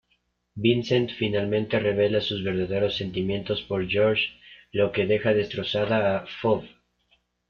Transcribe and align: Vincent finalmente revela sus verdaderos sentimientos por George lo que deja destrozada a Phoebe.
Vincent 0.55 1.11
finalmente 1.11 1.79
revela 1.79 2.21
sus 2.21 2.43
verdaderos 2.43 2.97
sentimientos 2.97 3.61
por 3.61 3.87
George 3.87 4.29
lo 4.71 4.91
que 4.91 5.05
deja 5.05 5.31
destrozada 5.35 6.17
a 6.17 6.25
Phoebe. 6.25 6.67